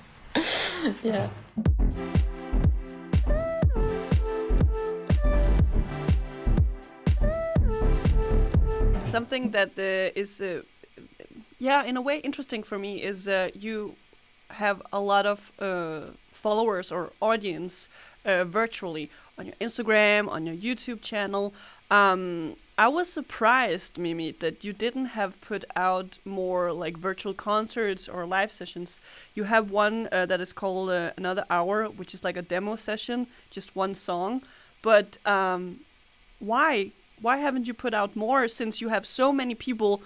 [1.03, 1.29] yeah.
[9.05, 10.63] Something that uh, is, uh,
[11.59, 13.95] yeah, in a way interesting for me is uh, you
[14.51, 17.89] have a lot of uh, followers or audience
[18.25, 21.55] uh, virtually on your Instagram, on your YouTube channel.
[21.91, 28.07] Um, I was surprised, Mimi, that you didn't have put out more like virtual concerts
[28.09, 29.01] or live sessions.
[29.35, 32.77] You have one uh, that is called uh, Another Hour, which is like a demo
[32.77, 34.43] session, just one song.
[34.83, 35.81] But um,
[36.39, 36.91] why?
[37.23, 40.03] Why haven't you put out more since you have so many people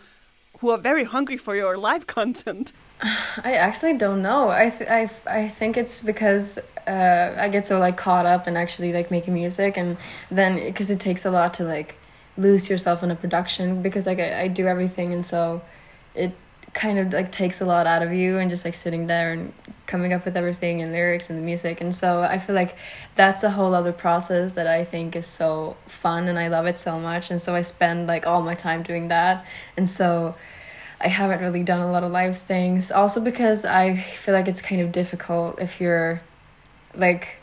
[0.59, 2.73] who are very hungry for your live content?
[3.03, 4.49] I actually don't know.
[4.49, 6.59] I th- I, I think it's because
[6.91, 9.97] uh, I get so like caught up in actually like making music and
[10.31, 11.97] then because it takes a lot to like
[12.37, 15.63] lose yourself in a production because like I, I do everything and so
[16.17, 16.33] it
[16.73, 19.53] kind of like takes a lot out of you and just like sitting there and
[19.87, 21.81] coming up with everything and lyrics and the music.
[21.81, 22.77] And so i feel like
[23.15, 26.79] that's a whole other process that i think is so fun and i love it
[26.79, 27.31] so much.
[27.31, 29.47] And so i spend like all my time doing that.
[29.77, 30.35] And so
[31.01, 32.91] i haven't really done a lot of live things.
[32.91, 36.21] Also because i feel like it's kind of difficult if you're
[36.95, 37.37] like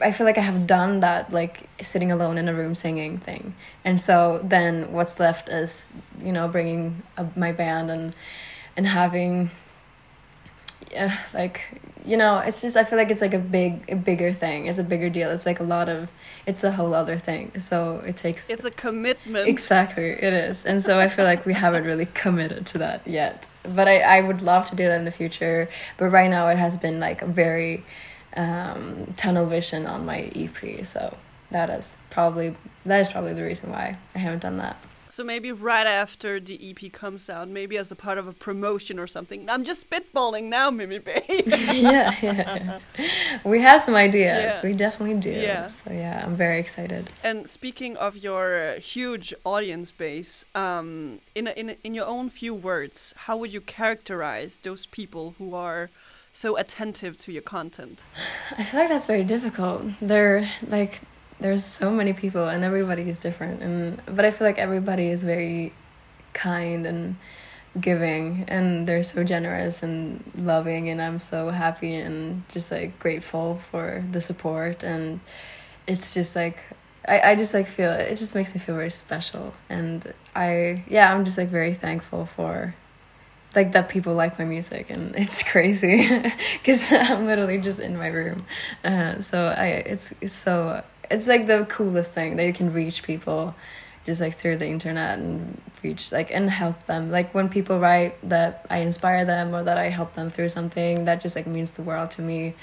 [0.00, 3.54] I feel like I have done that like sitting alone in a room singing thing.
[3.84, 5.90] And so then what's left is,
[6.22, 8.14] you know, bringing a, my band and
[8.76, 9.50] and having
[10.92, 11.62] yeah, like
[12.04, 14.66] you know, it's just I feel like it's like a big a bigger thing.
[14.66, 15.30] It's a bigger deal.
[15.30, 16.08] It's like a lot of
[16.46, 17.52] it's a whole other thing.
[17.58, 19.48] So it takes It's a commitment.
[19.48, 20.64] Exactly, it is.
[20.64, 23.46] And so I feel like we haven't really committed to that yet.
[23.62, 26.58] But I I would love to do that in the future, but right now it
[26.58, 27.84] has been like very
[28.36, 30.84] um, tunnel vision on my EP.
[30.84, 31.16] So
[31.50, 34.76] that is probably that is probably the reason why I haven't done that.
[35.10, 38.96] So maybe right after the EP comes out, maybe as a part of a promotion
[39.00, 39.50] or something.
[39.50, 41.24] I'm just spitballing now, Mimi Bay.
[41.74, 42.78] yeah, yeah,
[43.44, 44.60] We have some ideas.
[44.62, 44.70] Yeah.
[44.70, 45.32] We definitely do.
[45.32, 45.66] Yeah.
[45.66, 47.12] So yeah, I'm very excited.
[47.24, 52.06] And speaking of your uh, huge audience base, um, in a, in a, in your
[52.06, 55.90] own few words, how would you characterize those people who are
[56.32, 58.02] so attentive to your content?
[58.56, 59.82] I feel like that's very difficult.
[60.00, 61.00] There, like,
[61.38, 63.62] there's so many people, and everybody is different.
[63.62, 65.72] And but I feel like everybody is very
[66.32, 67.16] kind and
[67.80, 73.58] giving, and they're so generous and loving, and I'm so happy and just like grateful
[73.70, 74.82] for the support.
[74.82, 75.20] And
[75.86, 76.58] it's just like
[77.08, 81.12] I, I just like feel it just makes me feel very special and i yeah
[81.12, 82.74] i'm just like very thankful for
[83.54, 86.08] like that people like my music and it's crazy
[86.54, 88.44] because i'm literally just in my room.
[88.84, 93.02] Uh, so i it's, it's so it's like the coolest thing that you can reach
[93.02, 93.54] people
[94.06, 97.10] just like through the internet and reach like and help them.
[97.10, 101.04] Like when people write that i inspire them or that i help them through something
[101.04, 102.54] that just like means the world to me.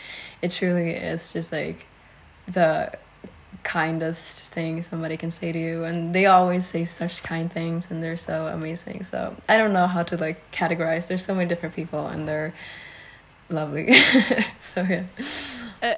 [0.42, 1.86] It truly is just like
[2.48, 2.92] the
[3.68, 8.02] kindest thing somebody can say to you and they always say such kind things and
[8.02, 9.04] they're so amazing.
[9.04, 11.08] So i don't know how to like categorize.
[11.08, 12.54] There's so many different people and they're
[13.50, 13.94] lovely.
[14.60, 15.04] So yeah.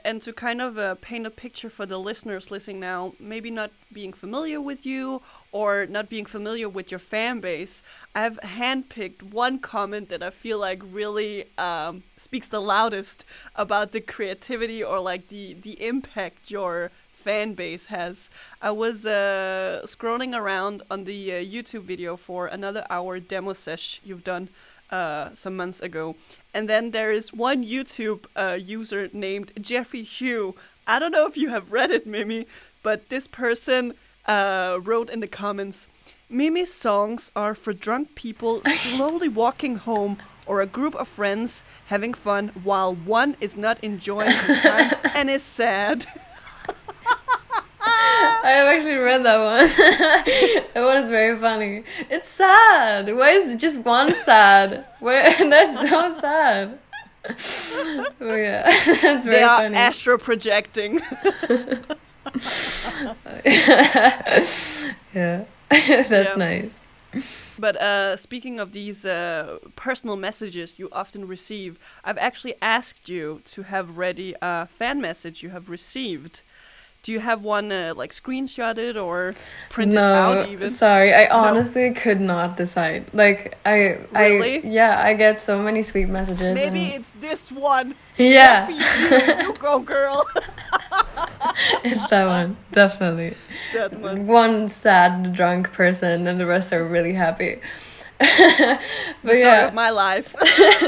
[0.03, 3.71] And to kind of uh, paint a picture for the listeners listening now, maybe not
[3.93, 5.21] being familiar with you
[5.53, 7.81] or not being familiar with your fan base,
[8.13, 13.23] I've handpicked one comment that I feel like really um, speaks the loudest
[13.55, 18.29] about the creativity or like the the impact your fan base has.
[18.61, 24.01] I was uh, scrolling around on the uh, YouTube video for another hour demo sesh
[24.03, 24.49] you've done
[24.89, 26.15] uh, some months ago,
[26.53, 30.55] and then there is one YouTube uh, user named Jeffrey Hugh.
[30.87, 32.47] I don't know if you have read it, Mimi,
[32.81, 33.93] but this person
[34.25, 35.87] uh, wrote in the comments.
[36.29, 40.17] Mimi's songs are for drunk people slowly walking home
[40.49, 45.29] or a group of friends having fun while one is not enjoying the time and
[45.29, 46.07] is sad.
[48.41, 49.67] I have actually read that one.
[50.73, 51.83] that one is very funny.
[52.09, 53.13] It's sad.
[53.15, 54.85] Why is just one sad?
[54.99, 56.79] Why, that's so sad.
[58.21, 58.63] Oh yeah,
[59.01, 59.75] that's very they are funny.
[59.75, 60.99] astro projecting.
[65.13, 66.33] yeah, that's Yeah.
[66.37, 66.79] nice.
[67.57, 73.41] But uh, speaking of these uh, personal messages you often receive, I've actually asked you
[73.45, 76.41] to have ready a fan message you have received.
[77.01, 79.33] Do you have one uh, like screenshotted or
[79.69, 80.67] printed no, out even?
[80.69, 83.05] sorry, I honestly could not decide.
[83.13, 84.57] Like I, Really?
[84.57, 86.55] I, yeah, I get so many sweet messages.
[86.55, 87.95] Maybe and, it's this one.
[88.17, 90.27] yeah, you, you go, girl.
[91.85, 93.35] it's that one definitely.
[93.73, 94.27] that one.
[94.27, 97.61] One sad drunk person, and the rest are really happy.
[98.19, 98.27] but
[99.23, 100.35] The yeah, of my life.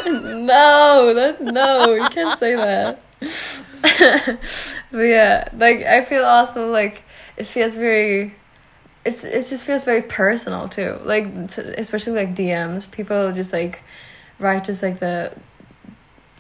[0.06, 3.00] no, that no, you can't say that.
[4.92, 7.04] but yeah, like I feel also like
[7.38, 8.36] it feels very.
[9.04, 11.00] It's it just feels very personal too.
[11.04, 13.82] Like especially like DMs, people just like
[14.40, 15.36] write just like the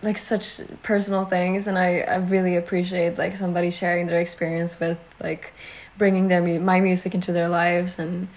[0.04, 5.00] like such personal things, and I I really appreciate like somebody sharing their experience with
[5.20, 5.54] like
[5.98, 8.28] bringing their mu- my music into their lives, and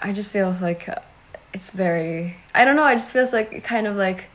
[0.00, 0.96] I just feel like uh,
[1.52, 2.84] it's very I don't know.
[2.84, 4.28] I just feels like kind of like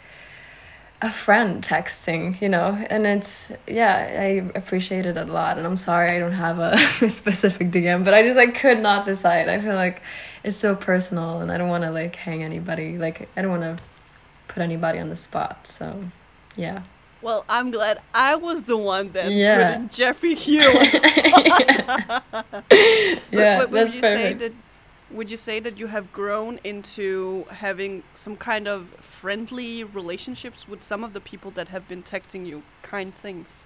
[1.05, 5.77] a friend texting, you know, and it's yeah, I appreciate it a lot, and I'm
[5.77, 6.77] sorry I don't have a
[7.09, 9.47] specific DM, but I just like could not decide.
[9.49, 10.01] I feel like
[10.43, 13.63] it's so personal, and I don't want to like hang anybody, like I don't want
[13.77, 13.83] to
[14.47, 15.67] put anybody on the spot.
[15.67, 16.05] So,
[16.55, 16.83] yeah,
[17.21, 19.77] Well, I'm glad I was the one that Yeah.
[19.79, 20.61] put Jeffrey Hugh.
[20.61, 22.23] on the
[23.31, 24.01] yeah, But- but that's would you perfect.
[24.01, 24.53] say that
[25.11, 30.83] would you say that you have grown into having some kind of friendly relationships with
[30.83, 33.65] some of the people that have been texting you kind things?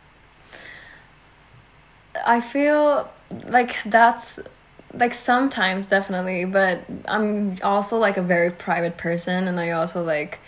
[2.26, 3.10] I feel
[3.48, 4.40] like that's
[4.94, 10.40] like sometimes definitely, but I'm also like a very private person and I also like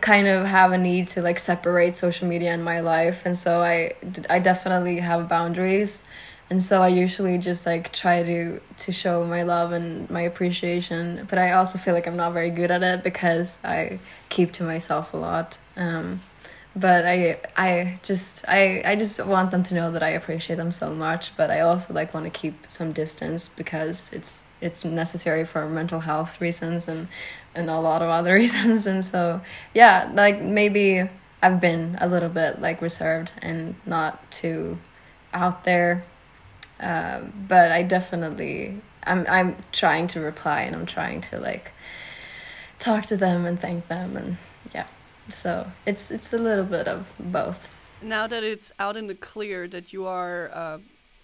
[0.00, 3.62] kind of have a need to like separate social media and my life and so
[3.62, 3.94] I
[4.28, 6.02] I definitely have boundaries
[6.48, 11.26] and so I usually just like try to to show my love and my appreciation
[11.28, 14.64] but I also feel like I'm not very good at it because I keep to
[14.64, 16.20] myself a lot um
[16.76, 20.70] but I I just I I just want them to know that I appreciate them
[20.70, 25.44] so much but I also like want to keep some distance because it's it's necessary
[25.44, 27.08] for mental health reasons and
[27.54, 28.86] and a lot of other reasons.
[28.86, 29.40] And so
[29.72, 31.08] yeah like maybe
[31.42, 34.78] I've been a little bit like reserved and not too
[35.32, 36.04] out there
[36.80, 41.72] um, but I definitely I'm I'm trying to reply and I'm trying to like
[42.78, 44.36] talk to them and thank them and
[44.74, 44.86] yeah
[45.28, 47.68] so it's it's a little bit of both
[48.02, 50.78] Now that it's out in the clear that you are uh,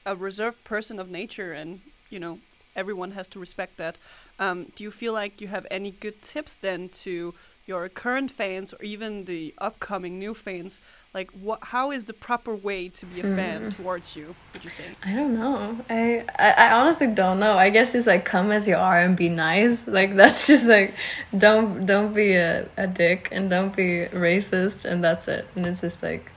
[0.06, 1.80] a reserved person of nature and,
[2.10, 2.38] you know,
[2.74, 3.96] everyone has to respect that,
[4.38, 7.34] um, do you feel like you have any good tips then to
[7.66, 10.80] your current fans or even the upcoming new fans?
[11.14, 11.58] Like, what?
[11.62, 13.76] how is the proper way to be a fan mm.
[13.76, 14.86] towards you, would you say?
[15.04, 15.78] I don't know.
[15.90, 17.52] I, I I honestly don't know.
[17.52, 19.86] I guess it's like come as you are and be nice.
[19.92, 20.94] Like that's just like
[21.36, 25.46] don't don't be a, a dick and don't be racist and that's it.
[25.54, 26.32] And it's just like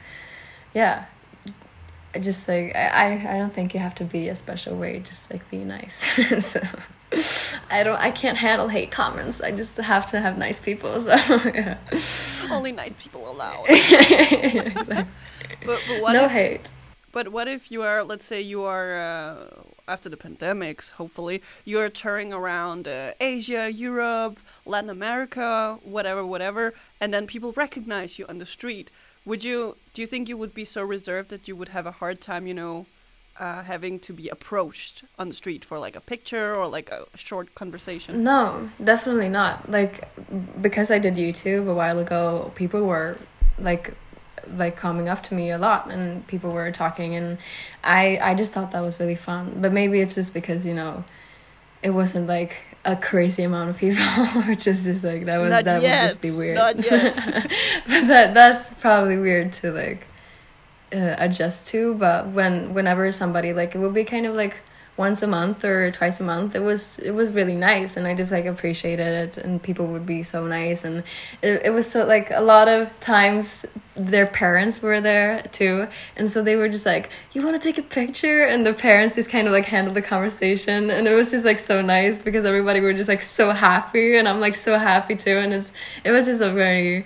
[0.73, 1.05] yeah.
[2.13, 4.99] I just like I, I I don't think you have to be a special way,
[4.99, 5.95] just like be nice.
[6.45, 6.59] so
[7.69, 9.41] I don't I can't handle hate comments.
[9.41, 10.99] I just have to have nice people.
[11.01, 11.11] So
[11.45, 11.77] yeah.
[12.51, 13.67] Only nice people allowed.
[15.65, 16.73] But, but what No if, hate.
[17.11, 19.35] But what if you are, let's say, you are uh,
[19.87, 26.73] after the pandemics, hopefully, you are touring around uh, Asia, Europe, Latin America, whatever, whatever,
[26.99, 28.91] and then people recognize you on the street.
[29.25, 29.77] Would you?
[29.93, 32.47] Do you think you would be so reserved that you would have a hard time,
[32.47, 32.85] you know,
[33.39, 37.05] uh, having to be approached on the street for like a picture or like a
[37.15, 38.23] short conversation?
[38.23, 39.69] No, definitely not.
[39.69, 40.07] Like
[40.61, 43.17] because I did YouTube a while ago, people were
[43.59, 43.93] like
[44.55, 47.39] like coming up to me a lot and people were talking and
[47.83, 49.57] I I just thought that was really fun.
[49.61, 51.03] But maybe it's just because, you know,
[51.83, 54.03] it wasn't like a crazy amount of people,
[54.47, 56.01] which is just like that was Not that yet.
[56.01, 56.55] would just be weird.
[56.55, 57.15] Not yet.
[57.87, 60.07] but that that's probably weird to like
[60.95, 64.55] uh, adjust to but when whenever somebody like it would be kind of like
[64.97, 68.13] once a month or twice a month it was it was really nice and i
[68.13, 71.03] just like appreciated it and people would be so nice and
[71.41, 73.65] it, it was so like a lot of times
[73.95, 75.85] their parents were there too
[76.15, 78.43] and so they were just like you want to take a picture?
[78.43, 81.59] And the parents just kind of like handled the conversation and it was just like
[81.59, 85.37] so nice because everybody were just like so happy and i'm like so happy too
[85.37, 85.73] and it's
[86.03, 87.05] it was just a very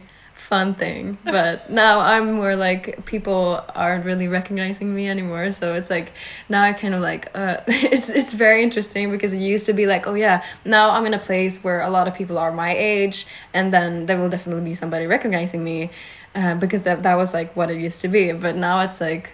[0.49, 1.19] fun thing.
[1.23, 5.51] But now I'm more like people aren't really recognizing me anymore.
[5.51, 6.11] So it's like
[6.49, 9.85] now I kind of like uh, it's it's very interesting because it used to be
[9.85, 12.75] like oh yeah now I'm in a place where a lot of people are my
[12.75, 15.91] age and then there will definitely be somebody recognizing me
[16.33, 18.33] uh, because that that was like what it used to be.
[18.33, 19.29] But now it's like.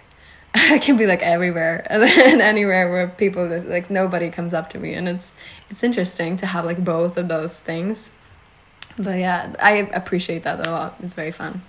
[0.54, 4.94] I can be like everywhere and anywhere where people like nobody comes up to me
[4.94, 5.34] and it's
[5.68, 8.10] it's interesting to have like both of those things
[8.96, 10.96] but yeah, I appreciate that a lot.
[11.02, 11.62] It's very fun.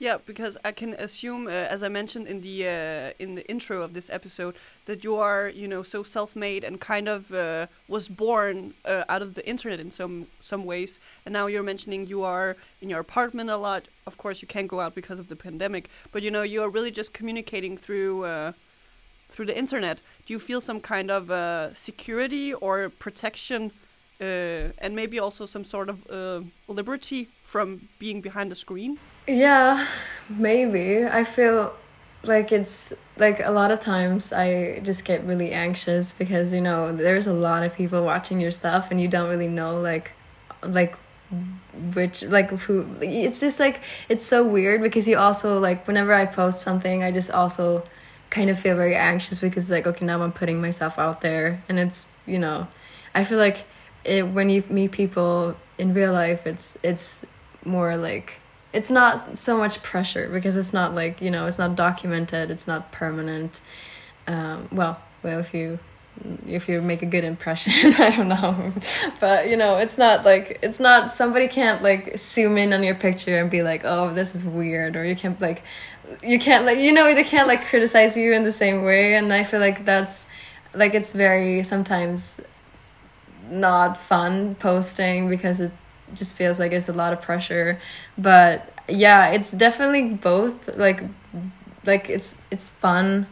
[0.00, 3.82] Yeah, because I can assume, uh, as I mentioned in the uh, in the intro
[3.82, 4.54] of this episode,
[4.86, 9.20] that you are, you know, so self-made and kind of uh, was born uh, out
[9.20, 11.00] of the internet in some some ways.
[11.26, 13.88] And now you're mentioning you are in your apartment a lot.
[14.06, 16.70] Of course, you can't go out because of the pandemic, but you know, you are
[16.70, 18.52] really just communicating through uh,
[19.28, 20.00] through the internet.
[20.24, 23.70] Do you feel some kind of uh, security or protection,
[24.20, 28.98] uh, and maybe also some sort of uh, liberty from being behind the screen?
[29.26, 29.86] Yeah,
[30.28, 31.06] maybe.
[31.06, 31.74] I feel
[32.22, 36.94] like it's like a lot of times I just get really anxious because you know
[36.94, 40.12] there's a lot of people watching your stuff and you don't really know like
[40.62, 40.96] like
[41.94, 46.26] which like who it's just like it's so weird because you also like whenever I
[46.26, 47.84] post something I just also
[48.28, 51.78] kind of feel very anxious because like okay now I'm putting myself out there and
[51.78, 52.66] it's you know
[53.14, 53.64] I feel like
[54.04, 57.24] it when you meet people in real life it's it's
[57.64, 58.40] more like
[58.72, 62.66] it's not so much pressure because it's not like you know it's not documented it's
[62.66, 63.60] not permanent.
[64.26, 65.78] Um, well well if you
[66.46, 68.72] if you make a good impression i don't know.
[69.20, 72.94] But you know it's not like it's not somebody can't like zoom in on your
[72.94, 75.62] picture and be like oh this is weird or you can't like
[76.22, 79.32] you can't like you know they can't like criticize you in the same way and
[79.32, 80.26] i feel like that's
[80.74, 82.40] like it's very sometimes
[83.50, 85.72] not fun posting because it
[86.14, 87.78] just feels like it's a lot of pressure.
[88.16, 91.02] But yeah it's definitely both like
[91.86, 93.26] like it's it's fun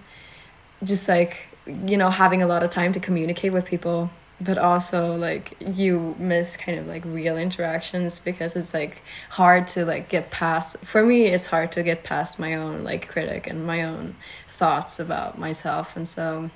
[0.83, 4.11] just like you know having a lot of time to communicate with people
[4.41, 9.85] but also like you miss kind of like real interactions because it's like hard to
[9.85, 13.67] like get past for me it's hard to get past my own like critic and
[13.67, 14.15] my own
[14.51, 15.97] thoughts about myself.
[15.97, 16.51] And so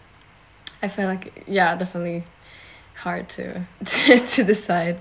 [0.83, 2.25] i feel like yeah definitely
[3.03, 3.45] hard to
[3.85, 5.01] to, to decide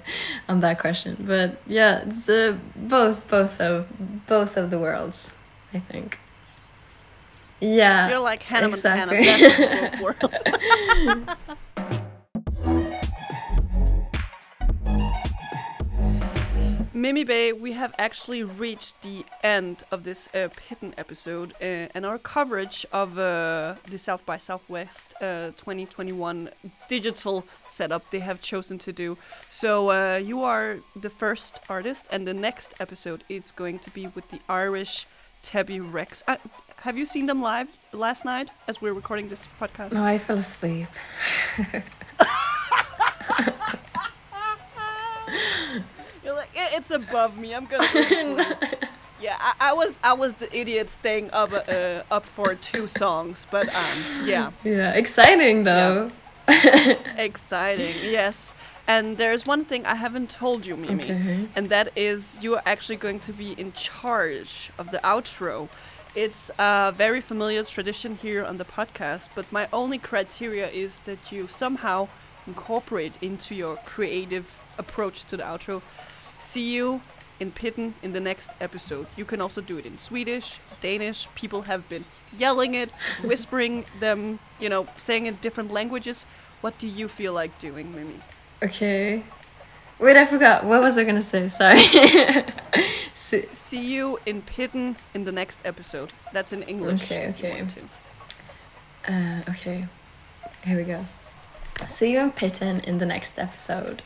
[0.49, 3.87] on that question but yeah it's uh, both both of
[4.25, 5.37] both of the worlds
[5.73, 6.19] i think
[7.59, 9.13] yeah You're like Hannah Montana.
[9.13, 10.07] exactly.
[11.05, 11.39] That's
[17.01, 22.05] Mimi Bay, we have actually reached the end of this uh, Pitten episode uh, and
[22.05, 26.51] our coverage of uh, the South by Southwest uh, 2021
[26.87, 29.17] digital setup they have chosen to do.
[29.49, 34.05] So uh, you are the first artist, and the next episode is going to be
[34.05, 35.07] with the Irish
[35.41, 36.21] Tebi Rex.
[36.27, 36.35] Uh,
[36.81, 39.93] have you seen them live last night as we're recording this podcast?
[39.93, 40.87] no i fell asleep
[46.23, 47.53] You're like, "Eh, it's above me.
[47.53, 48.57] I'm gonna.
[49.21, 53.45] Yeah, I, I was I was the idiot staying up uh, up for two songs,
[53.51, 56.09] but um, yeah, yeah exciting though
[57.17, 57.95] exciting.
[58.03, 58.55] Yes,
[58.87, 61.47] and there's one thing I haven't told you, Mimi, Okay.
[61.55, 65.69] and that is you are actually going to be in charge of the outro.
[66.15, 71.31] It's a very familiar tradition here on the podcast, but my only criteria is that
[71.31, 72.07] you somehow
[72.47, 75.81] incorporate into your creative approach to the outro.
[76.41, 77.01] See you
[77.39, 79.05] in Pitten in the next episode.
[79.15, 81.27] You can also do it in Swedish, Danish.
[81.35, 82.03] People have been
[82.35, 82.89] yelling it,
[83.23, 86.25] whispering them, you know, saying in different languages.
[86.61, 88.19] What do you feel like doing, Mimi?
[88.63, 89.23] Okay.
[89.99, 90.65] Wait, I forgot.
[90.65, 91.47] What was I gonna say?
[91.47, 91.79] Sorry.
[93.13, 96.11] see, see you in Pitten in the next episode.
[96.33, 97.03] That's in English.
[97.03, 97.67] Okay, okay.
[99.07, 99.85] Uh, okay.
[100.65, 101.05] Here we go.
[101.87, 104.01] See you in Pitten in the next episode.